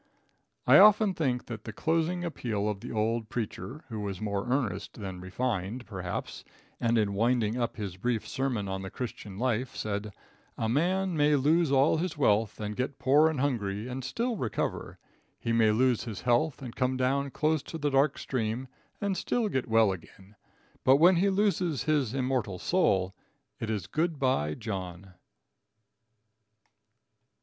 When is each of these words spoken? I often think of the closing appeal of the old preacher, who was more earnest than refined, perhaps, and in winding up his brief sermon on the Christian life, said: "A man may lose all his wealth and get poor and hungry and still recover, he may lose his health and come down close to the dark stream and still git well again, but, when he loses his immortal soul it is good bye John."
I 0.65 0.79
often 0.79 1.13
think 1.13 1.47
of 1.51 1.61
the 1.61 1.71
closing 1.71 2.23
appeal 2.23 2.67
of 2.67 2.79
the 2.79 2.91
old 2.91 3.29
preacher, 3.29 3.83
who 3.89 3.99
was 3.99 4.19
more 4.19 4.47
earnest 4.49 4.93
than 4.95 5.21
refined, 5.21 5.85
perhaps, 5.85 6.43
and 6.79 6.97
in 6.97 7.13
winding 7.13 7.55
up 7.55 7.75
his 7.77 7.97
brief 7.97 8.27
sermon 8.27 8.67
on 8.67 8.81
the 8.81 8.89
Christian 8.89 9.37
life, 9.37 9.75
said: 9.75 10.11
"A 10.57 10.67
man 10.67 11.15
may 11.15 11.35
lose 11.35 11.71
all 11.71 11.97
his 11.97 12.17
wealth 12.17 12.59
and 12.59 12.75
get 12.75 12.97
poor 12.97 13.29
and 13.29 13.39
hungry 13.41 13.87
and 13.87 14.03
still 14.03 14.37
recover, 14.37 14.97
he 15.39 15.51
may 15.53 15.69
lose 15.69 16.05
his 16.05 16.21
health 16.21 16.63
and 16.63 16.75
come 16.75 16.97
down 16.97 17.29
close 17.29 17.61
to 17.61 17.77
the 17.77 17.91
dark 17.91 18.17
stream 18.17 18.67
and 18.99 19.15
still 19.15 19.49
git 19.49 19.67
well 19.69 19.91
again, 19.91 20.35
but, 20.83 20.95
when 20.95 21.17
he 21.17 21.29
loses 21.29 21.83
his 21.83 22.15
immortal 22.15 22.57
soul 22.57 23.13
it 23.59 23.69
is 23.69 23.85
good 23.85 24.17
bye 24.17 24.55
John." 24.55 25.13